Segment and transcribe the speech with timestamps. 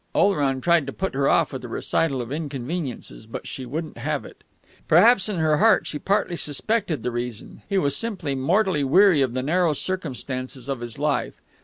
[0.15, 4.25] Oleron tried to put her off with a recital of inconveniences, but she wouldn't have
[4.25, 4.43] it.
[4.87, 7.61] Perhaps in her heart she partly suspected the reason.
[7.69, 11.39] He was simply mortally weary of the narrow circumstances of his life.